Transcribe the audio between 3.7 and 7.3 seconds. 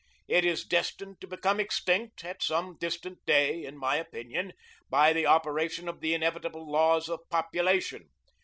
my opinion, by the operation of the inevitable laws of